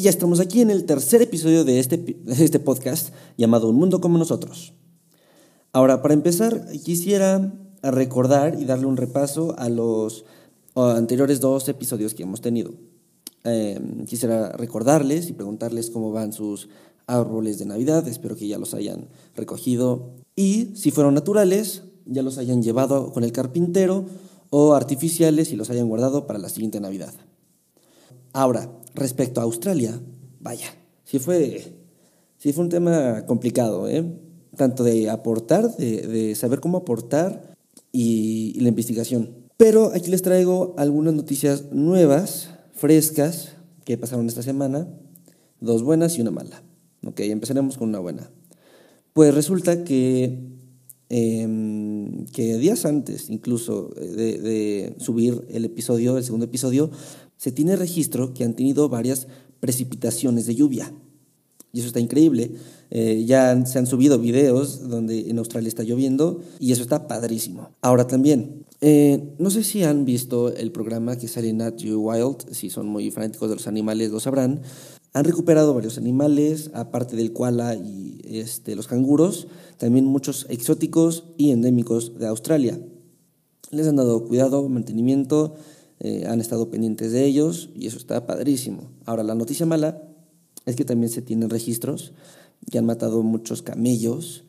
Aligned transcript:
Y 0.00 0.04
ya 0.04 0.08
estamos 0.08 0.40
aquí 0.40 0.62
en 0.62 0.70
el 0.70 0.86
tercer 0.86 1.20
episodio 1.20 1.62
de 1.62 1.78
este, 1.78 2.16
este 2.26 2.58
podcast 2.58 3.12
llamado 3.36 3.68
Un 3.68 3.76
Mundo 3.76 4.00
como 4.00 4.16
Nosotros. 4.16 4.72
Ahora, 5.74 6.00
para 6.00 6.14
empezar, 6.14 6.68
quisiera 6.82 7.52
recordar 7.82 8.58
y 8.58 8.64
darle 8.64 8.86
un 8.86 8.96
repaso 8.96 9.54
a 9.58 9.68
los 9.68 10.24
anteriores 10.74 11.40
dos 11.40 11.68
episodios 11.68 12.14
que 12.14 12.22
hemos 12.22 12.40
tenido. 12.40 12.72
Em, 13.44 14.06
quisiera 14.06 14.52
recordarles 14.52 15.28
y 15.28 15.34
preguntarles 15.34 15.90
cómo 15.90 16.12
van 16.12 16.32
sus 16.32 16.70
árboles 17.06 17.58
de 17.58 17.66
Navidad. 17.66 18.08
Espero 18.08 18.36
que 18.36 18.48
ya 18.48 18.56
los 18.56 18.72
hayan 18.72 19.06
recogido. 19.36 20.14
Y 20.34 20.70
si 20.76 20.92
fueron 20.92 21.12
naturales, 21.12 21.82
ya 22.06 22.22
los 22.22 22.38
hayan 22.38 22.62
llevado 22.62 23.12
con 23.12 23.22
el 23.22 23.32
carpintero 23.32 24.06
o 24.48 24.72
artificiales 24.72 25.52
y 25.52 25.56
los 25.56 25.68
hayan 25.68 25.90
guardado 25.90 26.26
para 26.26 26.38
la 26.38 26.48
siguiente 26.48 26.80
Navidad. 26.80 27.12
Ahora, 28.32 28.70
respecto 28.94 29.40
a 29.40 29.44
Australia, 29.44 30.00
vaya, 30.40 30.68
sí 31.04 31.18
fue, 31.18 31.74
sí 32.38 32.52
fue 32.52 32.64
un 32.64 32.70
tema 32.70 33.24
complicado, 33.26 33.88
¿eh? 33.88 34.04
tanto 34.56 34.84
de 34.84 35.10
aportar, 35.10 35.76
de, 35.76 36.34
saber 36.34 36.60
cómo 36.60 36.78
aportar 36.78 37.56
y, 37.92 38.58
la 38.60 38.68
investigación. 38.68 39.30
Pero 39.56 39.92
aquí 39.94 40.10
les 40.10 40.22
traigo 40.22 40.74
algunas 40.78 41.14
noticias 41.14 41.72
nuevas, 41.72 42.50
frescas, 42.72 43.56
que 43.84 43.98
pasaron 43.98 44.26
esta 44.26 44.42
semana, 44.42 44.88
dos 45.60 45.82
buenas 45.82 46.16
y 46.18 46.20
una 46.20 46.30
mala. 46.30 46.62
Ok, 47.06 47.20
empezaremos 47.20 47.76
con 47.76 47.88
una 47.88 47.98
buena. 47.98 48.30
Pues 49.12 49.34
resulta 49.34 49.84
que, 49.84 50.38
em, 51.08 52.26
que 52.26 52.56
días 52.58 52.84
antes 52.84 53.30
incluso 53.30 53.88
de, 53.88 54.38
de, 54.38 54.94
subir 54.98 55.44
el 55.50 55.64
episodio, 55.64 56.16
el 56.16 56.24
segundo 56.24 56.46
episodio, 56.46 56.90
se 57.40 57.52
tiene 57.52 57.74
registro 57.74 58.34
que 58.34 58.44
han 58.44 58.52
tenido 58.52 58.90
varias 58.90 59.26
precipitaciones 59.60 60.44
de 60.44 60.54
lluvia. 60.56 60.92
Y 61.72 61.78
eso 61.78 61.86
está 61.86 61.98
increíble. 61.98 62.50
Eh, 62.90 63.24
ya 63.26 63.64
se 63.64 63.78
han 63.78 63.86
subido 63.86 64.18
videos 64.18 64.90
donde 64.90 65.30
en 65.30 65.38
Australia 65.38 65.68
está 65.68 65.82
lloviendo 65.82 66.42
y 66.58 66.72
eso 66.72 66.82
está 66.82 67.08
padrísimo. 67.08 67.70
Ahora 67.80 68.06
también, 68.06 68.66
eh, 68.82 69.32
no 69.38 69.48
sé 69.50 69.64
si 69.64 69.84
han 69.84 70.04
visto 70.04 70.54
el 70.54 70.70
programa 70.70 71.16
que 71.16 71.28
sale 71.28 71.48
en 71.48 71.58
Nat 71.58 71.80
Wild, 71.82 72.52
si 72.52 72.68
son 72.68 72.88
muy 72.88 73.10
fanáticos 73.10 73.48
de 73.48 73.54
los 73.54 73.66
animales 73.66 74.10
lo 74.10 74.20
sabrán. 74.20 74.60
Han 75.14 75.24
recuperado 75.24 75.72
varios 75.72 75.96
animales, 75.96 76.70
aparte 76.74 77.16
del 77.16 77.32
koala 77.32 77.74
y 77.74 78.20
este, 78.22 78.76
los 78.76 78.86
canguros, 78.86 79.46
también 79.78 80.04
muchos 80.04 80.44
exóticos 80.50 81.24
y 81.38 81.52
endémicos 81.52 82.18
de 82.18 82.26
Australia. 82.26 82.78
Les 83.70 83.86
han 83.86 83.96
dado 83.96 84.26
cuidado, 84.26 84.68
mantenimiento 84.68 85.54
eh, 86.00 86.26
han 86.26 86.40
estado 86.40 86.70
pendientes 86.70 87.12
de 87.12 87.24
ellos 87.24 87.70
y 87.74 87.86
eso 87.86 87.98
está 87.98 88.26
padrísimo. 88.26 88.90
Ahora, 89.04 89.22
la 89.22 89.34
noticia 89.34 89.66
mala 89.66 90.02
es 90.66 90.76
que 90.76 90.84
también 90.84 91.10
se 91.10 91.22
tienen 91.22 91.50
registros 91.50 92.12
que 92.70 92.78
han 92.78 92.86
matado 92.86 93.22
muchos 93.22 93.62
camellos 93.62 94.44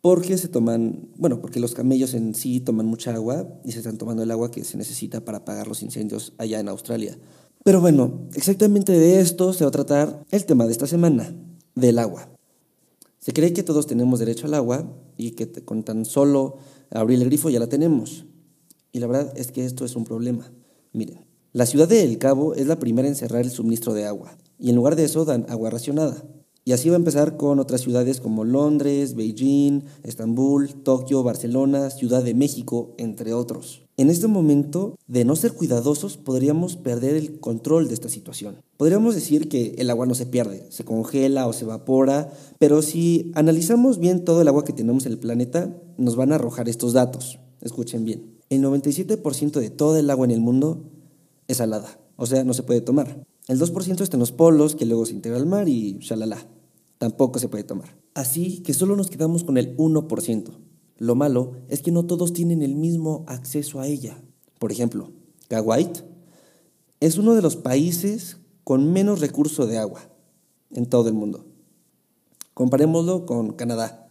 porque 0.00 0.38
se 0.38 0.48
toman, 0.48 1.10
bueno, 1.16 1.40
porque 1.40 1.60
los 1.60 1.74
camellos 1.74 2.14
en 2.14 2.34
sí 2.34 2.60
toman 2.60 2.86
mucha 2.86 3.14
agua 3.14 3.60
y 3.64 3.72
se 3.72 3.78
están 3.78 3.98
tomando 3.98 4.22
el 4.22 4.30
agua 4.30 4.50
que 4.50 4.64
se 4.64 4.78
necesita 4.78 5.24
para 5.24 5.38
apagar 5.38 5.66
los 5.66 5.82
incendios 5.82 6.32
allá 6.38 6.60
en 6.60 6.68
Australia. 6.68 7.18
Pero 7.64 7.80
bueno, 7.80 8.28
exactamente 8.34 8.92
de 8.92 9.20
esto 9.20 9.52
se 9.52 9.64
va 9.64 9.68
a 9.68 9.72
tratar 9.72 10.24
el 10.30 10.46
tema 10.46 10.66
de 10.66 10.72
esta 10.72 10.86
semana, 10.86 11.34
del 11.74 11.98
agua. 11.98 12.30
Se 13.18 13.32
cree 13.32 13.52
que 13.52 13.62
todos 13.62 13.86
tenemos 13.86 14.20
derecho 14.20 14.46
al 14.46 14.54
agua 14.54 14.90
y 15.16 15.32
que 15.32 15.50
con 15.64 15.82
tan 15.82 16.04
solo 16.04 16.56
abrir 16.90 17.20
el 17.20 17.26
grifo 17.26 17.50
ya 17.50 17.58
la 17.58 17.68
tenemos. 17.68 18.24
Y 18.92 19.00
la 19.00 19.06
verdad 19.08 19.32
es 19.36 19.52
que 19.52 19.66
esto 19.66 19.84
es 19.84 19.96
un 19.96 20.04
problema. 20.04 20.50
Miren, 20.92 21.26
la 21.52 21.66
ciudad 21.66 21.88
de 21.88 22.02
El 22.02 22.18
Cabo 22.18 22.54
es 22.54 22.66
la 22.66 22.78
primera 22.78 23.08
en 23.08 23.14
cerrar 23.14 23.42
el 23.42 23.50
suministro 23.50 23.92
de 23.92 24.06
agua, 24.06 24.36
y 24.58 24.70
en 24.70 24.76
lugar 24.76 24.96
de 24.96 25.04
eso 25.04 25.24
dan 25.24 25.44
agua 25.48 25.70
racionada. 25.70 26.24
Y 26.64 26.72
así 26.72 26.88
va 26.90 26.96
a 26.96 26.98
empezar 26.98 27.36
con 27.38 27.58
otras 27.58 27.80
ciudades 27.80 28.20
como 28.20 28.44
Londres, 28.44 29.14
Beijing, 29.14 29.84
Estambul, 30.02 30.74
Tokio, 30.82 31.22
Barcelona, 31.22 31.88
Ciudad 31.88 32.22
de 32.22 32.34
México, 32.34 32.94
entre 32.98 33.32
otros. 33.32 33.86
En 33.96 34.10
este 34.10 34.26
momento, 34.26 34.94
de 35.06 35.24
no 35.24 35.34
ser 35.36 35.52
cuidadosos, 35.54 36.18
podríamos 36.18 36.76
perder 36.76 37.16
el 37.16 37.40
control 37.40 37.88
de 37.88 37.94
esta 37.94 38.10
situación. 38.10 38.56
Podríamos 38.76 39.14
decir 39.14 39.48
que 39.48 39.76
el 39.78 39.88
agua 39.88 40.06
no 40.06 40.14
se 40.14 40.26
pierde, 40.26 40.66
se 40.70 40.84
congela 40.84 41.46
o 41.46 41.52
se 41.52 41.64
evapora, 41.64 42.30
pero 42.58 42.82
si 42.82 43.32
analizamos 43.34 43.98
bien 43.98 44.24
todo 44.24 44.42
el 44.42 44.48
agua 44.48 44.64
que 44.64 44.74
tenemos 44.74 45.06
en 45.06 45.12
el 45.12 45.18
planeta, 45.18 45.74
nos 45.96 46.16
van 46.16 46.32
a 46.32 46.36
arrojar 46.36 46.68
estos 46.68 46.92
datos. 46.92 47.38
Escuchen 47.62 48.04
bien 48.04 48.37
el 48.50 48.62
97% 48.62 49.60
de 49.60 49.70
toda 49.70 50.00
el 50.00 50.10
agua 50.10 50.24
en 50.24 50.30
el 50.30 50.40
mundo 50.40 50.84
es 51.46 51.58
salada, 51.58 51.98
o 52.16 52.26
sea, 52.26 52.44
no 52.44 52.54
se 52.54 52.62
puede 52.62 52.80
tomar. 52.80 53.24
El 53.48 53.58
2% 53.58 54.00
está 54.02 54.16
en 54.16 54.20
los 54.20 54.32
polos, 54.32 54.74
que 54.74 54.86
luego 54.86 55.06
se 55.06 55.12
integra 55.12 55.38
al 55.38 55.46
mar 55.46 55.68
y 55.68 55.98
shalala, 56.00 56.46
tampoco 56.98 57.38
se 57.38 57.48
puede 57.48 57.64
tomar. 57.64 57.96
Así 58.14 58.60
que 58.62 58.74
solo 58.74 58.96
nos 58.96 59.08
quedamos 59.08 59.44
con 59.44 59.56
el 59.56 59.76
1%. 59.76 60.50
Lo 60.98 61.14
malo 61.14 61.52
es 61.68 61.80
que 61.80 61.92
no 61.92 62.04
todos 62.04 62.32
tienen 62.32 62.62
el 62.62 62.74
mismo 62.74 63.24
acceso 63.28 63.80
a 63.80 63.86
ella. 63.86 64.20
Por 64.58 64.72
ejemplo, 64.72 65.12
Kuwait 65.48 66.02
es 67.00 67.16
uno 67.16 67.34
de 67.34 67.42
los 67.42 67.56
países 67.56 68.38
con 68.64 68.92
menos 68.92 69.20
recurso 69.20 69.66
de 69.66 69.78
agua 69.78 70.00
en 70.70 70.86
todo 70.86 71.08
el 71.08 71.14
mundo. 71.14 71.46
Comparémoslo 72.54 73.24
con 73.24 73.52
Canadá. 73.52 74.10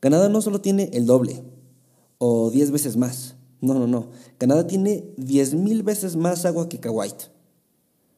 Canadá 0.00 0.28
no 0.28 0.42
solo 0.42 0.60
tiene 0.60 0.90
el 0.92 1.06
doble 1.06 1.42
o 2.18 2.50
10 2.50 2.70
veces 2.70 2.96
más, 2.96 3.35
no, 3.74 3.80
no, 3.80 3.86
no. 3.86 4.08
Canadá 4.38 4.66
tiene 4.66 5.14
10.000 5.16 5.84
veces 5.84 6.16
más 6.16 6.44
agua 6.44 6.68
que 6.68 6.80
Kuwait. 6.80 7.30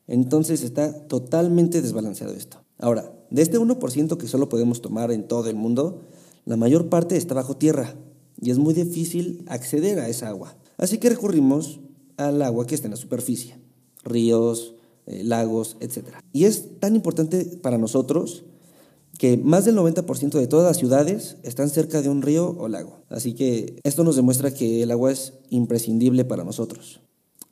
Entonces 0.07 0.63
está 0.63 1.07
totalmente 1.07 1.83
desbalanceado 1.83 2.33
esto. 2.35 2.59
Ahora, 2.79 3.13
de 3.31 3.43
este 3.43 3.59
1% 3.59 4.17
que 4.17 4.29
solo 4.29 4.49
podemos 4.49 4.81
tomar 4.81 5.11
en 5.11 5.27
todo 5.27 5.51
el 5.51 5.57
mundo, 5.57 6.03
la 6.45 6.57
mayor 6.57 6.89
parte 6.89 7.17
está 7.17 7.35
bajo 7.35 7.57
tierra 7.57 7.95
y 8.41 8.51
es 8.51 8.59
muy 8.59 8.73
difícil 8.73 9.45
acceder 9.49 9.99
a 9.99 10.09
esa 10.09 10.29
agua. 10.29 10.57
Así 10.77 10.99
que 10.99 11.11
recurrimos 11.11 11.81
al 12.17 12.41
agua 12.43 12.67
que 12.67 12.75
está 12.75 12.87
en 12.87 12.93
la 12.93 12.97
superficie, 12.97 13.57
ríos, 14.05 14.75
eh, 15.07 15.25
lagos, 15.25 15.77
etc. 15.81 16.07
Y 16.33 16.45
es 16.45 16.79
tan 16.81 16.95
importante 16.95 17.45
para 17.45 17.79
nosotros 17.79 18.45
que 19.19 19.37
más 19.37 19.65
del 19.65 19.77
90% 19.77 20.39
de 20.39 20.47
todas 20.47 20.67
las 20.67 20.77
ciudades 20.79 21.37
están 21.43 21.69
cerca 21.69 22.01
de 22.01 22.09
un 22.09 22.23
río 22.23 22.57
o 22.59 22.69
lago. 22.69 23.03
Así 23.09 23.35
que 23.35 23.81
esto 23.83 24.05
nos 24.05 24.17
demuestra 24.17 24.55
que 24.55 24.83
el 24.83 24.91
agua 24.91 25.13
es 25.13 25.35
imprescindible 25.51 26.25
para 26.25 26.45
nosotros. 26.45 27.01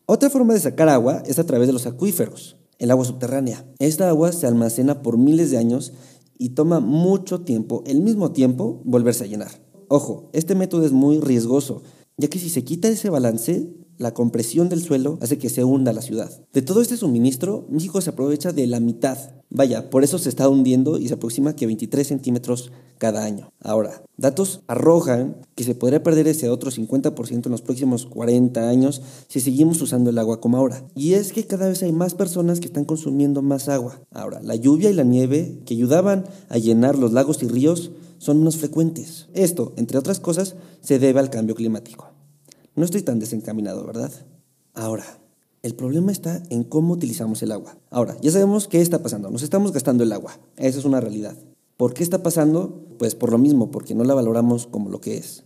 Otra 0.06 0.30
forma 0.30 0.54
de 0.54 0.60
sacar 0.60 0.88
agua 0.88 1.22
es 1.26 1.40
a 1.40 1.44
través 1.44 1.66
de 1.66 1.72
los 1.72 1.86
acuíferos, 1.86 2.56
el 2.78 2.92
agua 2.92 3.04
subterránea. 3.04 3.66
Esta 3.80 4.08
agua 4.08 4.30
se 4.32 4.46
almacena 4.46 5.02
por 5.02 5.18
miles 5.18 5.50
de 5.50 5.58
años 5.58 5.92
y 6.38 6.50
toma 6.50 6.78
mucho 6.78 7.40
tiempo, 7.40 7.82
el 7.86 8.00
mismo 8.00 8.30
tiempo, 8.30 8.80
volverse 8.84 9.24
a 9.24 9.26
llenar. 9.26 9.50
Ojo, 9.88 10.30
este 10.32 10.54
método 10.54 10.86
es 10.86 10.92
muy 10.92 11.20
riesgoso, 11.20 11.82
ya 12.16 12.28
que 12.28 12.38
si 12.38 12.48
se 12.48 12.62
quita 12.62 12.88
ese 12.88 13.10
balance, 13.10 13.72
la 13.98 14.14
compresión 14.14 14.68
del 14.68 14.82
suelo 14.82 15.18
hace 15.20 15.38
que 15.38 15.48
se 15.48 15.64
hunda 15.64 15.92
la 15.92 16.02
ciudad. 16.02 16.30
De 16.52 16.62
todo 16.62 16.82
este 16.82 16.96
suministro, 16.96 17.66
México 17.70 18.00
se 18.00 18.10
aprovecha 18.10 18.52
de 18.52 18.66
la 18.66 18.78
mitad. 18.78 19.18
Vaya, 19.50 19.90
por 19.90 20.04
eso 20.04 20.18
se 20.18 20.28
está 20.28 20.48
hundiendo 20.48 20.98
y 20.98 21.08
se 21.08 21.14
aproxima 21.14 21.54
que 21.54 21.66
23 21.66 22.06
centímetros 22.06 22.72
cada 22.98 23.24
año. 23.24 23.50
Ahora, 23.60 24.02
datos 24.16 24.60
arrojan 24.66 25.36
que 25.54 25.64
se 25.64 25.74
podría 25.74 26.02
perder 26.02 26.26
ese 26.28 26.48
otro 26.48 26.70
50% 26.70 27.46
en 27.46 27.52
los 27.52 27.62
próximos 27.62 28.06
40 28.06 28.68
años 28.68 29.02
si 29.28 29.40
seguimos 29.40 29.80
usando 29.82 30.10
el 30.10 30.18
agua 30.18 30.40
como 30.40 30.56
ahora. 30.56 30.84
Y 30.94 31.14
es 31.14 31.32
que 31.32 31.46
cada 31.46 31.68
vez 31.68 31.82
hay 31.82 31.92
más 31.92 32.14
personas 32.14 32.60
que 32.60 32.66
están 32.66 32.84
consumiendo 32.84 33.42
más 33.42 33.68
agua. 33.68 34.00
Ahora, 34.10 34.40
la 34.42 34.56
lluvia 34.56 34.90
y 34.90 34.94
la 34.94 35.04
nieve 35.04 35.60
que 35.64 35.74
ayudaban 35.74 36.24
a 36.48 36.58
llenar 36.58 36.98
los 36.98 37.12
lagos 37.12 37.42
y 37.42 37.48
ríos 37.48 37.92
son 38.18 38.38
menos 38.38 38.56
frecuentes. 38.56 39.28
Esto, 39.34 39.72
entre 39.76 39.98
otras 39.98 40.20
cosas, 40.20 40.56
se 40.80 40.98
debe 40.98 41.20
al 41.20 41.30
cambio 41.30 41.54
climático. 41.54 42.08
No 42.74 42.84
estoy 42.84 43.02
tan 43.02 43.18
desencaminado, 43.18 43.86
¿verdad? 43.86 44.12
Ahora, 44.74 45.04
el 45.66 45.74
problema 45.74 46.12
está 46.12 46.44
en 46.48 46.62
cómo 46.62 46.94
utilizamos 46.94 47.42
el 47.42 47.50
agua. 47.50 47.76
Ahora, 47.90 48.16
ya 48.22 48.30
sabemos 48.30 48.68
qué 48.68 48.80
está 48.80 49.02
pasando. 49.02 49.32
Nos 49.32 49.42
estamos 49.42 49.72
gastando 49.72 50.04
el 50.04 50.12
agua. 50.12 50.38
Esa 50.56 50.78
es 50.78 50.84
una 50.84 51.00
realidad. 51.00 51.36
¿Por 51.76 51.92
qué 51.92 52.04
está 52.04 52.22
pasando? 52.22 52.86
Pues 53.00 53.16
por 53.16 53.32
lo 53.32 53.38
mismo, 53.38 53.72
porque 53.72 53.92
no 53.92 54.04
la 54.04 54.14
valoramos 54.14 54.68
como 54.68 54.90
lo 54.90 55.00
que 55.00 55.16
es. 55.16 55.42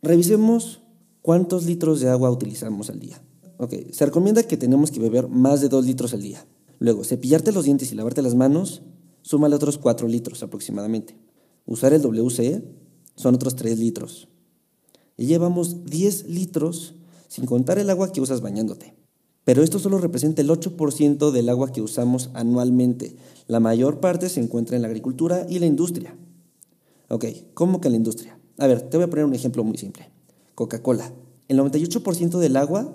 Revisemos 0.00 0.80
cuántos 1.20 1.66
litros 1.66 2.00
de 2.00 2.08
agua 2.08 2.30
utilizamos 2.30 2.88
al 2.88 2.98
día. 2.98 3.22
Ok, 3.58 3.74
se 3.92 4.06
recomienda 4.06 4.42
que 4.42 4.56
tenemos 4.56 4.90
que 4.90 5.00
beber 5.00 5.28
más 5.28 5.60
de 5.60 5.68
2 5.68 5.84
litros 5.84 6.14
al 6.14 6.22
día. 6.22 6.46
Luego, 6.78 7.04
cepillarte 7.04 7.52
los 7.52 7.66
dientes 7.66 7.92
y 7.92 7.94
lavarte 7.94 8.22
las 8.22 8.34
manos, 8.34 8.80
súmale 9.20 9.54
otros 9.54 9.76
4 9.76 10.08
litros 10.08 10.42
aproximadamente. 10.42 11.14
Usar 11.66 11.92
el 11.92 12.00
WC 12.00 12.64
son 13.16 13.34
otros 13.34 13.54
3 13.54 13.78
litros. 13.78 14.28
Y 15.18 15.26
llevamos 15.26 15.84
10 15.84 16.26
litros 16.30 16.94
sin 17.28 17.44
contar 17.44 17.78
el 17.78 17.90
agua 17.90 18.12
que 18.12 18.22
usas 18.22 18.40
bañándote. 18.40 18.96
Pero 19.48 19.62
esto 19.62 19.78
solo 19.78 19.96
representa 19.96 20.42
el 20.42 20.50
8% 20.50 21.30
del 21.30 21.48
agua 21.48 21.72
que 21.72 21.80
usamos 21.80 22.28
anualmente. 22.34 23.16
La 23.46 23.60
mayor 23.60 23.98
parte 23.98 24.28
se 24.28 24.42
encuentra 24.42 24.76
en 24.76 24.82
la 24.82 24.88
agricultura 24.88 25.46
y 25.48 25.58
la 25.58 25.64
industria. 25.64 26.14
Ok, 27.08 27.24
¿cómo 27.54 27.80
que 27.80 27.88
la 27.88 27.96
industria? 27.96 28.38
A 28.58 28.66
ver, 28.66 28.82
te 28.82 28.98
voy 28.98 29.04
a 29.04 29.08
poner 29.08 29.24
un 29.24 29.32
ejemplo 29.32 29.64
muy 29.64 29.78
simple. 29.78 30.10
Coca-Cola. 30.54 31.14
El 31.48 31.58
98% 31.60 32.36
del 32.36 32.58
agua 32.58 32.94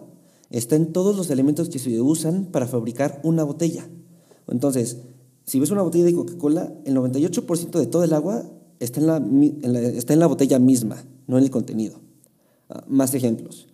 está 0.51 0.75
en 0.75 0.93
todos 0.93 1.17
los 1.17 1.31
elementos 1.31 1.69
que 1.69 1.79
se 1.79 1.99
usan 1.99 2.45
para 2.45 2.67
fabricar 2.67 3.19
una 3.23 3.43
botella. 3.43 3.89
Entonces, 4.47 4.99
si 5.45 5.59
ves 5.59 5.71
una 5.71 5.81
botella 5.81 6.05
de 6.05 6.13
Coca-Cola, 6.13 6.71
el 6.85 6.95
98% 6.95 7.79
de 7.79 7.87
todo 7.87 8.03
el 8.03 8.13
agua 8.13 8.43
está 8.79 8.99
en 8.99 9.07
la, 9.07 9.17
está 9.87 10.13
en 10.13 10.19
la 10.19 10.27
botella 10.27 10.59
misma, 10.59 11.03
no 11.25 11.39
en 11.39 11.45
el 11.45 11.49
contenido. 11.49 11.99
Ah, 12.69 12.83
más 12.87 13.15
ejemplos. 13.15 13.72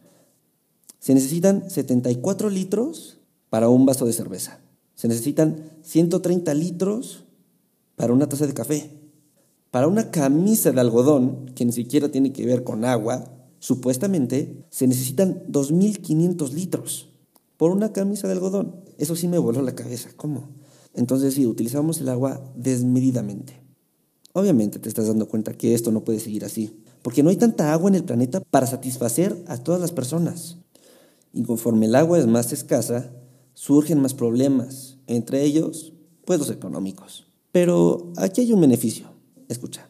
Se 1.00 1.14
necesitan 1.14 1.70
74 1.70 2.50
litros 2.50 3.20
para 3.50 3.70
un 3.70 3.86
vaso 3.86 4.06
de 4.06 4.14
cerveza. 4.14 4.60
Se 4.96 5.08
necesitan 5.08 5.72
130 5.82 6.54
litros 6.54 7.24
para 7.96 8.14
una 8.14 8.28
taza 8.28 8.46
de 8.46 8.54
café. 8.54 8.92
Para 9.72 9.88
una 9.88 10.12
camisa 10.12 10.72
de 10.72 10.82
algodón, 10.82 11.52
que 11.56 11.64
ni 11.66 11.72
siquiera 11.72 12.10
tiene 12.10 12.34
que 12.34 12.46
ver 12.46 12.64
con 12.64 12.86
agua, 12.86 13.32
supuestamente 13.60 14.66
se 14.70 14.88
necesitan 14.88 15.44
2.500 15.48 16.52
litros 16.52 17.10
por 17.56 17.72
una 17.72 17.94
camisa 17.94 18.28
de 18.28 18.34
algodón. 18.34 18.76
Eso 18.98 19.16
sí 19.16 19.28
me 19.28 19.38
voló 19.38 19.62
la 19.62 19.76
cabeza. 19.76 20.10
¿Cómo? 20.16 20.50
Entonces 20.94 21.34
sí, 21.34 21.46
utilizamos 21.46 22.02
el 22.02 22.10
agua 22.10 22.42
desmedidamente. 22.56 23.62
Obviamente 24.34 24.80
te 24.80 24.90
estás 24.90 25.08
dando 25.08 25.28
cuenta 25.28 25.54
que 25.54 25.74
esto 25.74 25.92
no 25.92 26.04
puede 26.04 26.20
seguir 26.20 26.46
así, 26.46 26.84
porque 27.02 27.24
no 27.24 27.30
hay 27.30 27.36
tanta 27.36 27.74
agua 27.74 27.90
en 27.90 27.96
el 27.96 28.04
planeta 28.04 28.42
para 28.42 28.68
satisfacer 28.68 29.44
a 29.48 29.58
todas 29.58 29.82
las 29.82 29.92
personas. 29.92 30.58
Y 31.34 31.44
conforme 31.44 31.86
el 31.86 31.96
agua 31.96 32.20
es 32.20 32.28
más 32.28 32.52
escasa, 32.54 33.12
surgen 33.54 34.02
más 34.02 34.14
problemas, 34.14 34.98
entre 35.08 35.44
ellos, 35.44 35.94
pues 36.26 36.40
los 36.40 36.50
económicos. 36.50 37.28
Pero 37.52 38.14
aquí 38.18 38.42
hay 38.42 38.54
un 38.54 38.62
beneficio. 38.62 39.08
Escucha. 39.48 39.90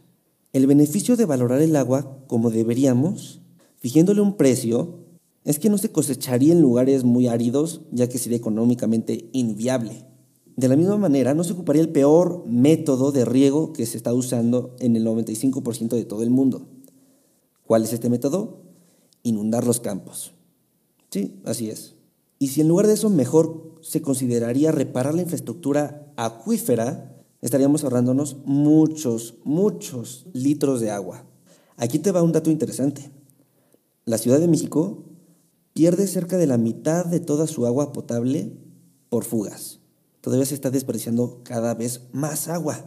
El 0.54 0.66
beneficio 0.66 1.16
de 1.16 1.26
valorar 1.26 1.62
el 1.62 1.76
agua 1.76 2.24
como 2.28 2.50
deberíamos, 2.50 3.42
fijándole 3.78 4.22
un 4.22 4.38
precio, 4.38 5.00
es 5.44 5.60
que 5.60 5.70
no 5.70 5.78
se 5.78 5.92
cosecharía 5.92 6.54
en 6.54 6.62
lugares 6.62 7.04
muy 7.04 7.28
áridos, 7.28 7.82
ya 7.92 8.08
que 8.08 8.18
sería 8.18 8.38
económicamente 8.38 9.30
inviable. 9.34 10.06
De 10.56 10.68
la 10.68 10.76
misma 10.76 10.98
manera, 10.98 11.34
no 11.34 11.44
se 11.44 11.54
ocuparía 11.54 11.82
el 11.82 11.90
peor 11.90 12.44
método 12.46 13.12
de 13.12 13.26
riego 13.26 13.72
que 13.72 13.86
se 13.86 13.98
está 13.98 14.14
usando 14.14 14.76
en 14.80 14.96
el 14.96 15.06
95% 15.06 15.90
de 15.90 16.06
todo 16.06 16.24
el 16.24 16.30
mundo. 16.30 16.68
¿Cuál 17.66 17.84
es 17.84 17.94
este 17.94 18.10
método? 18.10 18.64
Inundar 19.24 19.66
los 19.66 19.80
campos. 19.80 20.34
Sí, 21.10 21.40
así 21.46 21.70
es. 21.70 21.96
Y 22.38 22.50
si 22.50 22.62
en 22.62 22.68
lugar 22.68 22.88
de 22.88 22.94
eso 22.94 23.10
mejor 23.10 23.76
se 23.82 24.02
consideraría 24.02 24.72
reparar 24.72 25.16
la 25.16 25.22
infraestructura 25.22 26.14
acuífera, 26.16 27.16
estaríamos 27.42 27.84
ahorrándonos 27.84 28.38
muchos, 28.46 29.36
muchos 29.44 30.28
litros 30.34 30.82
de 30.82 30.92
agua. 30.92 31.26
Aquí 31.78 32.00
te 32.00 32.12
va 32.12 32.24
un 32.24 32.32
dato 32.32 32.50
interesante. 32.50 33.12
La 34.06 34.18
Ciudad 34.18 34.40
de 34.40 34.48
México 34.48 35.06
pierde 35.74 36.08
cerca 36.08 36.38
de 36.38 36.48
la 36.48 36.58
mitad 36.58 37.06
de 37.06 37.20
toda 37.20 37.48
su 37.48 37.66
agua 37.66 37.94
potable 37.94 38.54
por 39.10 39.24
fugas. 39.24 39.80
Todavía 40.22 40.46
se 40.46 40.56
está 40.56 40.72
desperdiciando 40.72 41.42
cada 41.44 41.74
vez 41.74 42.02
más 42.12 42.48
agua. 42.48 42.84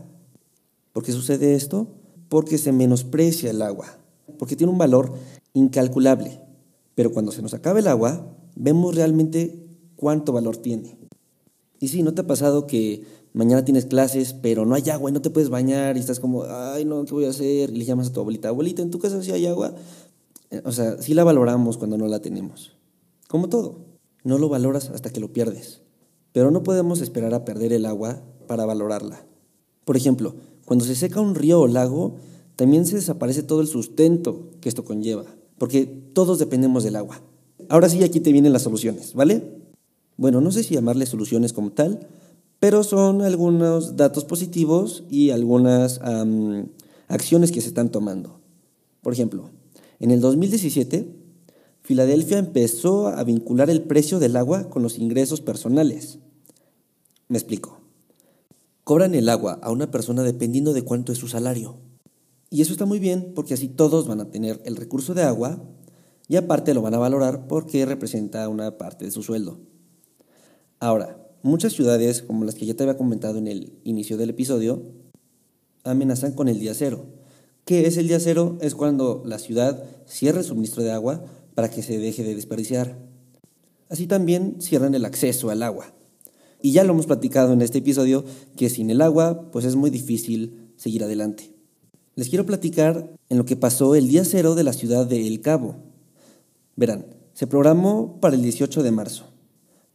¿Por 0.93 1.03
qué 1.03 1.13
sucede 1.13 1.55
esto? 1.55 1.89
Porque 2.29 2.59
se 2.59 2.73
menosprecia 2.73 3.51
el 3.51 3.63
agua, 3.63 3.99
porque 4.39 4.57
tiene 4.57 4.73
un 4.73 4.79
valor 4.79 5.15
incalculable. 5.55 6.43
Pero 6.95 7.13
cuando 7.13 7.33
se 7.33 7.43
nos 7.43 7.55
acaba 7.55 7.79
el 7.79 7.89
agua, 7.89 8.37
vemos 8.55 8.95
realmente 8.95 9.67
cuánto 9.97 10.33
valor 10.33 10.57
tiene. 10.57 10.99
Y 11.81 11.89
sí, 11.89 12.03
¿no 12.03 12.15
te 12.15 12.21
ha 12.21 12.27
pasado 12.27 12.67
que 12.67 13.05
mañana 13.33 13.65
tienes 13.65 13.87
clases, 13.87 14.35
pero 14.35 14.67
no 14.67 14.75
hay 14.75 14.89
agua 14.91 15.11
y 15.11 15.13
no 15.13 15.23
te 15.23 15.31
puedes 15.31 15.49
bañar 15.49 15.97
y 15.97 16.01
estás 16.01 16.21
como, 16.21 16.45
ay, 16.45 16.85
no, 16.85 17.05
¿qué 17.05 17.13
voy 17.13 17.25
a 17.25 17.31
hacer? 17.31 17.71
Y 17.71 17.77
le 17.77 17.85
llamas 17.85 18.09
a 18.09 18.13
tu 18.13 18.21
abuelita, 18.21 18.49
abuelita, 18.49 18.83
¿en 18.83 18.91
tu 18.91 18.99
casa 18.99 19.23
sí 19.23 19.33
hay 19.33 19.47
agua? 19.47 19.75
Eh, 20.51 20.63
o 20.65 20.73
sea, 20.73 21.01
sí 21.01 21.15
la 21.15 21.25
valoramos 21.25 21.79
cuando 21.79 21.97
no 21.97 22.07
la 22.09 22.21
tenemos. 22.21 22.77
Como 23.29 23.49
todo, 23.49 23.81
no 24.23 24.39
lo 24.39 24.49
valoras 24.49 24.91
hasta 24.91 25.11
que 25.11 25.21
lo 25.21 25.33
pierdes. 25.33 25.81
Pero 26.33 26.51
no 26.51 26.63
podemos 26.63 27.01
esperar 27.01 27.35
a 27.35 27.45
perder 27.45 27.73
el 27.73 27.87
agua 27.87 28.23
para 28.47 28.65
valorarla. 28.65 29.27
Por 29.85 29.97
ejemplo, 29.97 30.35
cuando 30.65 30.85
se 30.85 30.95
seca 30.95 31.21
un 31.21 31.35
río 31.35 31.61
o 31.61 31.67
lago, 31.67 32.17
también 32.57 32.87
se 32.87 32.97
desaparece 32.97 33.43
todo 33.43 33.61
el 33.61 33.67
sustento 33.67 34.51
que 34.61 34.69
esto 34.69 34.85
conlleva 34.85 35.25
porque 35.59 35.87
todos 35.87 36.39
dependemos 36.39 36.85
del 36.85 36.97
agua. 36.97 37.23
Ahora 37.69 37.89
sí, 37.89 38.03
aquí 38.03 38.21
te 38.21 38.33
vienen 38.33 38.53
las 38.53 38.63
soluciones, 38.63 39.15
¿vale? 39.15 39.43
Bueno, 40.17 40.41
no 40.41 40.51
sé 40.51 40.63
si 40.63 40.75
llamarle 40.75 41.07
soluciones 41.07 41.53
como 41.53 41.73
tal, 41.73 42.07
pero 42.59 42.85
son 42.85 43.23
algunos 43.23 43.97
datos 43.97 44.25
positivos 44.25 45.05
y 45.11 45.31
algunas 45.31 46.01
acciones 47.09 47.51
que 47.51 47.61
se 47.61 47.69
están 47.69 47.91
tomando. 47.91 48.41
Por 49.01 49.13
ejemplo, 49.13 49.51
en 49.99 50.11
el 50.11 50.21
2017, 50.21 51.09
Filadelfia 51.83 52.39
empezó 52.39 53.09
a 53.09 53.25
vincular 53.25 53.69
el 53.69 53.83
precio 53.83 54.21
del 54.21 54.37
agua 54.37 54.71
con 54.71 54.83
los 54.83 54.99
ingresos 54.99 55.41
personales. 55.41 56.19
Me 57.29 57.39
explico. 57.39 57.81
Cobran 58.85 59.15
el 59.15 59.29
agua 59.29 59.59
a 59.63 59.71
una 59.71 59.91
persona 59.91 60.23
dependiendo 60.23 60.73
de 60.73 60.83
cuánto 60.83 61.13
es 61.13 61.19
su 61.19 61.29
salario. 61.29 61.77
Y 62.53 62.61
eso 62.61 62.73
está 62.73 62.85
muy 62.85 62.99
bien 62.99 63.33
porque 63.35 63.55
así 63.55 63.67
todos 63.67 64.07
van 64.07 64.21
a 64.21 64.31
tener 64.31 64.61
el 64.67 64.77
recurso 64.77 65.15
de 65.15 65.23
agua 65.23 65.65
y 66.29 66.37
aparte 66.37 66.75
lo 66.75 66.83
van 66.83 66.93
a 66.93 66.99
valorar 66.99 67.49
porque 67.49 67.87
representa 67.87 68.47
una 68.47 68.77
parte 68.77 69.07
de 69.07 69.11
su 69.11 69.23
sueldo. 69.23 69.59
Ahora, 70.79 71.17
muchas 71.43 71.73
ciudades, 71.73 72.21
como 72.21 72.45
las 72.45 72.55
que 72.55 72.67
ya 72.67 72.75
te 72.75 72.83
había 72.83 72.99
comentado 72.99 73.39
en 73.39 73.49
el 73.49 73.73
inicio 73.85 74.19
del 74.19 74.29
episodio, 74.29 74.83
amenazan 75.83 76.33
con 76.33 76.47
el 76.47 76.61
día 76.61 76.75
cero. 76.75 77.07
¿Qué 77.65 77.87
es 77.87 77.97
el 77.97 78.07
día 78.07 78.21
cero? 78.21 78.59
Es 78.61 78.75
cuando 78.75 79.23
la 79.25 79.39
ciudad 79.39 79.83
cierra 80.05 80.41
el 80.41 80.45
suministro 80.45 80.83
de 80.83 80.93
agua 80.93 81.25
para 81.55 81.71
que 81.71 81.83
se 81.83 81.99
deje 81.99 82.23
de 82.23 82.35
desperdiciar. 82.35 82.99
Así 83.89 84.07
también 84.07 84.61
cierran 84.61 84.95
el 84.95 85.07
acceso 85.07 85.49
al 85.49 85.63
agua. 85.63 85.95
Y 86.61 86.73
ya 86.73 86.85
lo 86.85 86.93
hemos 86.93 87.07
platicado 87.07 87.55
en 87.55 87.63
este 87.63 87.79
episodio 87.79 88.27
que 88.59 88.69
sin 88.69 88.91
el 88.91 89.01
agua 89.01 89.51
pues 89.51 89.65
es 89.65 89.75
muy 89.75 89.89
difícil 89.89 90.69
seguir 90.77 91.03
adelante. 91.03 91.52
Les 92.15 92.29
quiero 92.29 92.45
platicar 92.45 93.11
en 93.31 93.39
lo 93.39 93.47
que 93.47 93.57
pasó 93.57 93.95
el 93.95 94.07
día 94.09 94.27
cero 94.27 94.55
de 94.55 94.65
la 94.65 94.75
ciudad 94.75 95.07
de 95.07 95.27
El 95.27 95.41
Cabo. 95.41 95.77
Verán, 96.77 97.07
se 97.33 97.47
programó 97.47 98.21
para 98.21 98.37
el 98.37 98.43
18 98.43 98.83
de 98.83 98.91
marzo, 98.91 99.25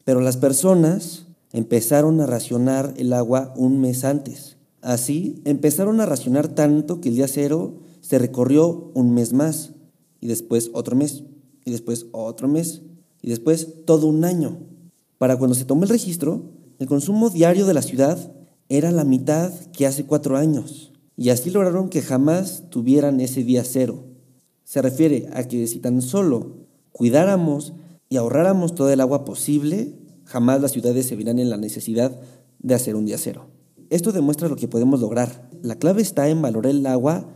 pero 0.04 0.20
las 0.20 0.36
personas 0.36 1.28
empezaron 1.54 2.20
a 2.20 2.26
racionar 2.26 2.96
el 2.98 3.14
agua 3.14 3.54
un 3.56 3.80
mes 3.80 4.04
antes. 4.04 4.58
Así, 4.82 5.44
empezaron 5.46 6.02
a 6.02 6.08
racionar 6.08 6.48
tanto 6.48 7.02
que 7.02 7.10
el 7.10 7.16
día 7.16 7.28
cero 7.28 7.76
se 8.02 8.18
recorrió 8.18 8.90
un 8.96 9.14
mes 9.14 9.34
más, 9.34 9.74
y 10.20 10.26
después 10.26 10.72
otro 10.74 10.96
mes, 10.96 11.24
y 11.66 11.72
después 11.72 12.08
otro 12.14 12.48
mes, 12.48 12.82
y 13.22 13.30
después 13.30 13.86
todo 13.86 14.08
un 14.08 14.26
año. 14.26 14.58
Para 15.20 15.38
cuando 15.38 15.54
se 15.54 15.66
tomó 15.66 15.84
el 15.84 15.90
registro, 15.90 16.50
el 16.80 16.88
consumo 16.88 17.30
diario 17.30 17.68
de 17.68 17.76
la 17.76 17.84
ciudad 17.84 18.34
era 18.70 18.90
la 18.90 19.04
mitad 19.04 19.54
que 19.72 19.86
hace 19.86 20.06
cuatro 20.06 20.36
años 20.36 20.94
y 21.18 21.30
así 21.32 21.50
lograron 21.50 21.90
que 21.90 22.04
jamás 22.04 22.70
tuvieran 22.70 23.20
ese 23.20 23.44
día 23.44 23.64
cero. 23.64 24.04
Se 24.64 24.84
refiere 24.84 25.28
a 25.34 25.44
que 25.44 25.66
si 25.66 25.80
tan 25.80 26.04
solo 26.04 26.68
cuidáramos 26.92 27.74
y 28.08 28.18
ahorráramos 28.18 28.76
toda 28.76 28.94
el 28.94 29.02
agua 29.02 29.26
posible, 29.26 29.96
jamás 30.26 30.62
las 30.62 30.72
ciudades 30.72 31.08
se 31.08 31.16
verán 31.16 31.40
en 31.40 31.50
la 31.50 31.58
necesidad 31.58 32.18
de 32.60 32.76
hacer 32.76 32.96
un 32.96 33.06
día 33.06 33.18
cero. 33.18 33.48
Esto 33.90 34.12
demuestra 34.12 34.48
lo 34.48 34.56
que 34.56 34.68
podemos 34.68 35.02
lograr. 35.02 35.50
La 35.64 35.80
clave 35.80 36.04
está 36.04 36.30
en 36.30 36.42
valorar 36.42 36.72
el 36.72 36.86
agua 36.86 37.34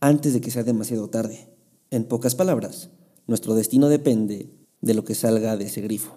antes 0.00 0.32
de 0.32 0.40
que 0.40 0.50
sea 0.50 0.64
demasiado 0.64 1.08
tarde. 1.08 1.48
En 1.90 2.04
pocas 2.04 2.34
palabras, 2.34 2.90
nuestro 3.28 3.54
destino 3.54 3.88
depende 3.88 4.50
de 4.80 4.94
lo 4.94 5.04
que 5.04 5.14
salga 5.14 5.56
de 5.56 5.66
ese 5.66 5.82
grifo. 5.82 6.16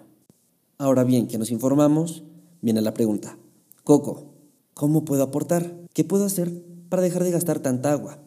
Ahora 0.78 1.04
bien, 1.04 1.28
que 1.28 1.38
nos 1.38 1.52
informamos, 1.52 2.24
viene 2.60 2.80
la 2.80 2.94
pregunta. 2.94 3.38
Coco, 3.84 4.34
¿cómo 4.72 5.04
puedo 5.04 5.22
aportar? 5.22 5.76
¿Qué 5.92 6.02
puedo 6.02 6.24
hacer 6.24 6.73
para 6.94 7.02
dejar 7.02 7.24
de 7.24 7.32
gastar 7.32 7.58
tanta 7.58 7.90
agua? 7.90 8.20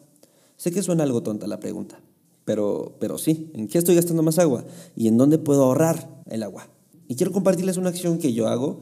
Sé 0.58 0.70
que 0.72 0.82
suena 0.82 1.02
algo 1.02 1.22
tonta 1.22 1.46
la 1.46 1.58
pregunta, 1.58 2.02
pero, 2.44 2.98
pero 3.00 3.16
sí, 3.16 3.50
¿en 3.54 3.66
qué 3.66 3.78
estoy 3.78 3.94
gastando 3.94 4.22
más 4.22 4.38
agua? 4.38 4.66
¿Y 4.94 5.08
en 5.08 5.16
dónde 5.16 5.38
puedo 5.38 5.64
ahorrar 5.64 6.22
el 6.28 6.42
agua? 6.42 6.68
Y 7.08 7.14
quiero 7.14 7.32
compartirles 7.32 7.78
una 7.78 7.88
acción 7.88 8.18
que 8.18 8.34
yo 8.34 8.46
hago 8.46 8.80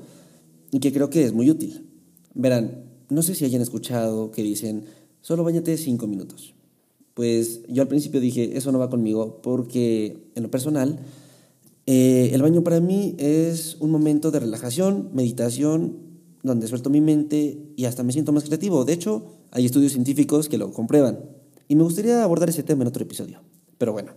y 0.72 0.80
que 0.80 0.92
creo 0.92 1.08
que 1.08 1.22
es 1.22 1.32
muy 1.32 1.48
útil. 1.50 1.86
Verán, 2.34 2.82
no 3.10 3.22
sé 3.22 3.36
si 3.36 3.44
hayan 3.44 3.62
escuchado 3.62 4.32
que 4.32 4.42
dicen, 4.42 4.86
solo 5.20 5.44
bañate 5.44 5.76
cinco 5.76 6.08
minutos. 6.08 6.54
Pues 7.14 7.60
yo 7.68 7.82
al 7.82 7.88
principio 7.88 8.20
dije, 8.20 8.58
eso 8.58 8.72
no 8.72 8.80
va 8.80 8.90
conmigo 8.90 9.40
porque 9.40 10.32
en 10.34 10.42
lo 10.42 10.50
personal 10.50 10.98
Eh, 11.88 12.34
el 12.34 12.42
baño 12.42 12.64
para 12.64 12.80
mí 12.80 13.14
es 13.16 13.76
un 13.78 13.92
momento 13.92 14.32
de 14.32 14.40
relajación, 14.40 15.10
meditación, 15.14 15.98
donde 16.42 16.66
suelto 16.66 16.90
mi 16.90 17.00
mente 17.00 17.58
y 17.76 17.84
hasta 17.84 18.02
me 18.02 18.12
siento 18.12 18.32
más 18.32 18.42
creativo. 18.42 18.84
De 18.84 18.92
hecho, 18.92 19.35
hay 19.50 19.66
estudios 19.66 19.92
científicos 19.92 20.48
que 20.48 20.58
lo 20.58 20.72
comprueban. 20.72 21.20
Y 21.68 21.76
me 21.76 21.82
gustaría 21.82 22.22
abordar 22.22 22.48
ese 22.48 22.62
tema 22.62 22.82
en 22.82 22.88
otro 22.88 23.02
episodio. 23.02 23.40
Pero 23.78 23.92
bueno, 23.92 24.12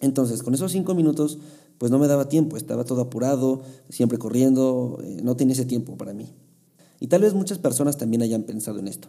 entonces 0.00 0.42
con 0.42 0.54
esos 0.54 0.72
cinco 0.72 0.94
minutos, 0.94 1.38
pues 1.78 1.90
no 1.90 1.98
me 1.98 2.06
daba 2.06 2.28
tiempo, 2.28 2.56
estaba 2.56 2.84
todo 2.84 3.02
apurado, 3.02 3.62
siempre 3.88 4.18
corriendo, 4.18 4.98
eh, 5.02 5.20
no 5.22 5.36
tenía 5.36 5.54
ese 5.54 5.64
tiempo 5.64 5.96
para 5.96 6.12
mí. 6.12 6.32
Y 7.00 7.08
tal 7.08 7.22
vez 7.22 7.34
muchas 7.34 7.58
personas 7.58 7.96
también 7.96 8.22
hayan 8.22 8.44
pensado 8.44 8.78
en 8.78 8.88
esto. 8.88 9.08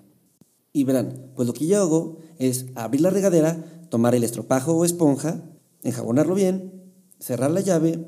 Y 0.73 0.83
verán, 0.83 1.31
pues 1.35 1.47
lo 1.47 1.53
que 1.53 1.67
yo 1.67 1.81
hago 1.81 2.17
es 2.37 2.65
abrir 2.75 3.01
la 3.01 3.09
regadera, 3.09 3.63
tomar 3.89 4.15
el 4.15 4.23
estropajo 4.23 4.73
o 4.73 4.83
esponja, 4.83 5.41
enjabonarlo 5.83 6.35
bien, 6.35 6.73
cerrar 7.19 7.51
la 7.51 7.61
llave 7.61 8.05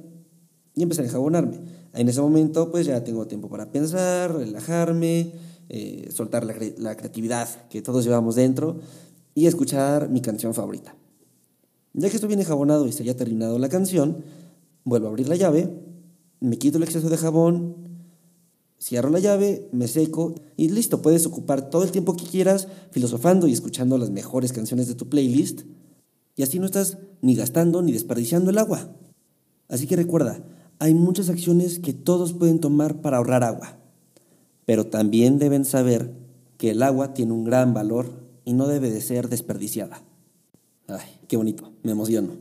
y 0.75 0.83
empezar 0.83 1.05
a 1.05 1.07
enjabonarme. 1.07 1.62
En 1.93 2.09
ese 2.09 2.21
momento 2.21 2.71
pues 2.71 2.86
ya 2.86 3.03
tengo 3.03 3.27
tiempo 3.27 3.50
para 3.50 3.71
pensar, 3.71 4.36
relajarme, 4.36 5.31
eh, 5.69 6.09
soltar 6.13 6.45
la, 6.45 6.55
la 6.77 6.95
creatividad 6.95 7.47
que 7.69 7.81
todos 7.81 8.03
llevamos 8.03 8.36
dentro 8.36 8.79
y 9.36 9.47
escuchar 9.47 10.09
mi 10.09 10.21
canción 10.21 10.53
favorita. 10.53 10.95
Ya 11.93 12.09
que 12.09 12.15
estoy 12.15 12.27
bien 12.27 12.39
enjabonado 12.39 12.88
y 12.88 12.91
se 12.91 13.03
haya 13.03 13.15
terminado 13.15 13.59
la 13.59 13.69
canción, 13.69 14.24
vuelvo 14.83 15.07
a 15.07 15.09
abrir 15.09 15.27
la 15.27 15.36
llave, 15.36 15.69
me 16.39 16.57
quito 16.57 16.77
el 16.77 16.83
exceso 16.83 17.09
de 17.09 17.17
jabón, 17.17 17.75
cierro 18.79 19.09
la 19.09 19.19
llave, 19.19 19.67
me 19.71 19.88
seco 19.88 20.36
y 20.55 20.69
listo, 20.69 21.01
puedes 21.01 21.25
ocupar 21.25 21.69
todo 21.69 21.83
el 21.83 21.91
tiempo 21.91 22.15
que 22.15 22.25
quieras 22.25 22.67
filosofando 22.91 23.47
y 23.47 23.53
escuchando 23.53 23.97
las 23.97 24.12
mejores 24.12 24.53
canciones 24.53 24.88
de 24.88 24.95
tu 24.95 25.09
playlist 25.09 25.62
y 26.36 26.43
así 26.43 26.59
no 26.59 26.65
estás 26.65 27.00
ni 27.21 27.36
gastando 27.36 27.81
ni 27.81 27.91
desperdiciando 27.91 28.51
el 28.51 28.59
agua. 28.59 28.95
Así 29.67 29.88
que 29.88 29.95
recuerda, 29.95 30.45
hay 30.79 30.93
muchas 30.93 31.29
acciones 31.29 31.79
que 31.79 31.93
todos 31.93 32.33
pueden 32.33 32.59
tomar 32.59 33.01
para 33.01 33.17
ahorrar 33.17 33.43
agua, 33.43 33.76
pero 34.67 34.86
también 34.86 35.39
deben 35.39 35.63
saber 35.63 36.12
que 36.57 36.71
el 36.71 36.83
agua 36.83 37.13
tiene 37.13 37.31
un 37.31 37.45
gran 37.45 37.74
valor 37.74 38.07
y 38.43 38.51
no 38.51 38.67
debe 38.67 38.91
de 38.91 39.00
ser 39.00 39.29
desperdiciada. 39.29 40.03
Ay, 40.88 41.07
qué 41.29 41.38
bonito, 41.38 41.71
me 41.83 41.93
emociono. 41.93 42.33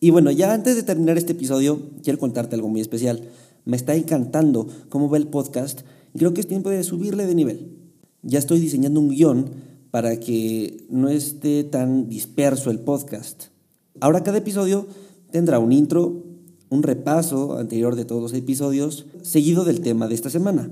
Y 0.00 0.08
bueno, 0.08 0.30
ya 0.30 0.54
antes 0.54 0.74
de 0.74 0.82
terminar 0.84 1.18
este 1.18 1.32
episodio, 1.32 1.82
quiero 2.02 2.18
contarte 2.18 2.56
algo 2.56 2.70
muy 2.70 2.80
especial. 2.80 3.28
Me 3.66 3.76
está 3.76 3.94
encantando 3.94 4.66
cómo 4.88 5.10
va 5.10 5.18
el 5.18 5.26
podcast 5.26 5.82
y 6.14 6.18
creo 6.18 6.32
que 6.32 6.40
es 6.40 6.48
tiempo 6.48 6.70
de 6.70 6.82
subirle 6.82 7.26
de 7.26 7.34
nivel. 7.34 7.76
Ya 8.22 8.38
estoy 8.38 8.58
diseñando 8.58 9.00
un 9.00 9.10
guion 9.10 9.50
para 9.90 10.18
que 10.18 10.86
no 10.88 11.10
esté 11.10 11.62
tan 11.62 12.08
disperso 12.08 12.70
el 12.70 12.80
podcast. 12.80 13.48
Ahora 14.00 14.22
cada 14.22 14.38
episodio 14.38 14.86
tendrá 15.30 15.58
un 15.58 15.72
intro, 15.72 16.24
un 16.70 16.82
repaso 16.82 17.58
anterior 17.58 17.96
de 17.96 18.06
todos 18.06 18.22
los 18.22 18.32
episodios, 18.32 19.04
seguido 19.20 19.66
del 19.66 19.82
tema 19.82 20.08
de 20.08 20.14
esta 20.14 20.30
semana, 20.30 20.70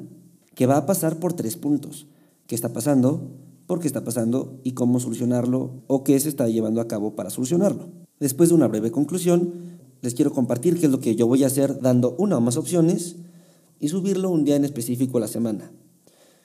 que 0.55 0.67
va 0.67 0.77
a 0.77 0.87
pasar 0.87 1.19
por 1.19 1.33
tres 1.33 1.57
puntos. 1.57 2.07
¿Qué 2.47 2.55
está 2.55 2.73
pasando? 2.73 3.31
¿Por 3.67 3.81
qué 3.81 3.87
está 3.87 4.05
pasando? 4.05 4.61
¿Y 4.65 4.73
cómo 4.73 5.01
solucionarlo? 5.01 5.83
¿O 5.87 6.05
qué 6.05 6.19
se 6.21 6.29
está 6.29 6.49
llevando 6.49 6.81
a 6.81 6.89
cabo 6.89 7.15
para 7.15 7.31
solucionarlo? 7.31 7.89
Después 8.21 8.51
de 8.51 8.55
una 8.55 8.69
breve 8.69 8.91
conclusión, 8.91 9.53
les 10.01 10.15
quiero 10.15 10.33
compartir 10.33 10.79
qué 10.79 10.87
es 10.87 10.93
lo 10.93 11.01
que 11.01 11.15
yo 11.15 11.27
voy 11.27 11.45
a 11.45 11.47
hacer 11.47 11.81
dando 11.81 12.15
una 12.19 12.37
o 12.37 12.41
más 12.41 12.57
opciones 12.57 13.17
y 13.81 13.89
subirlo 13.89 14.31
un 14.31 14.45
día 14.45 14.57
en 14.57 14.65
específico 14.65 15.19
a 15.19 15.23
la 15.23 15.29
semana. 15.29 15.73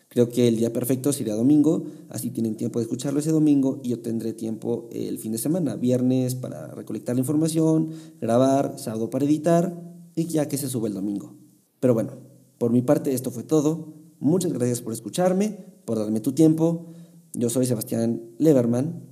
Creo 0.09 0.29
que 0.29 0.47
el 0.47 0.55
día 0.55 0.71
perfecto 0.71 1.11
sería 1.11 1.35
domingo, 1.35 1.83
así 2.09 2.31
tienen 2.31 2.55
tiempo 2.55 2.79
de 2.79 2.83
escucharlo 2.83 3.19
ese 3.19 3.31
domingo 3.31 3.81
y 3.83 3.89
yo 3.89 3.99
tendré 3.99 4.33
tiempo 4.33 4.87
el 4.91 5.19
fin 5.19 5.33
de 5.33 5.37
semana, 5.37 5.75
viernes 5.75 6.33
para 6.33 6.67
recolectar 6.67 7.15
la 7.15 7.19
información, 7.19 7.89
grabar, 8.21 8.79
sábado 8.79 9.09
para 9.09 9.25
editar 9.25 9.79
y 10.15 10.25
ya 10.25 10.47
que 10.47 10.57
se 10.57 10.69
sube 10.69 10.87
el 10.87 10.93
domingo. 10.93 11.35
Pero 11.79 11.93
bueno, 11.93 12.13
por 12.57 12.71
mi 12.71 12.81
parte 12.81 13.13
esto 13.13 13.31
fue 13.31 13.43
todo. 13.43 13.93
Muchas 14.19 14.53
gracias 14.53 14.81
por 14.81 14.93
escucharme, 14.93 15.65
por 15.85 15.99
darme 15.99 16.19
tu 16.19 16.33
tiempo. 16.33 16.93
Yo 17.33 17.49
soy 17.49 17.65
Sebastián 17.65 18.21
Leverman 18.37 19.03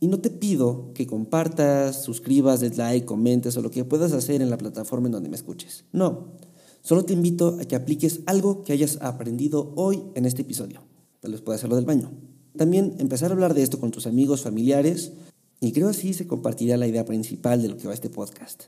y 0.00 0.08
no 0.08 0.20
te 0.20 0.30
pido 0.30 0.92
que 0.94 1.06
compartas, 1.06 2.02
suscribas, 2.02 2.60
des 2.60 2.76
like, 2.76 3.06
comentes 3.06 3.56
o 3.56 3.62
lo 3.62 3.70
que 3.70 3.84
puedas 3.84 4.12
hacer 4.12 4.42
en 4.42 4.50
la 4.50 4.58
plataforma 4.58 5.06
en 5.06 5.12
donde 5.12 5.28
me 5.28 5.36
escuches. 5.36 5.84
No, 5.92 6.34
Solo 6.82 7.04
te 7.04 7.12
invito 7.12 7.58
a 7.60 7.64
que 7.66 7.76
apliques 7.76 8.20
algo 8.26 8.62
que 8.62 8.72
hayas 8.72 8.98
aprendido 9.02 9.72
hoy 9.76 10.02
en 10.14 10.24
este 10.24 10.42
episodio. 10.42 10.82
Tal 11.20 11.32
vez 11.32 11.42
puedas 11.42 11.60
hacerlo 11.60 11.76
del 11.76 11.84
baño. 11.84 12.10
También 12.56 12.96
empezar 12.98 13.30
a 13.30 13.34
hablar 13.34 13.54
de 13.54 13.62
esto 13.62 13.78
con 13.78 13.90
tus 13.90 14.06
amigos, 14.06 14.42
familiares, 14.42 15.12
y 15.60 15.72
creo 15.72 15.88
así 15.88 16.14
se 16.14 16.26
compartirá 16.26 16.78
la 16.78 16.86
idea 16.86 17.04
principal 17.04 17.60
de 17.60 17.68
lo 17.68 17.76
que 17.76 17.86
va 17.86 17.94
este 17.94 18.08
podcast. 18.08 18.64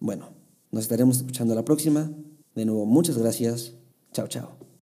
Bueno, 0.00 0.30
nos 0.72 0.82
estaremos 0.82 1.18
escuchando 1.18 1.54
la 1.54 1.64
próxima. 1.64 2.10
De 2.54 2.64
nuevo, 2.64 2.86
muchas 2.86 3.18
gracias. 3.18 3.74
Chao, 4.12 4.28
chao. 4.28 4.73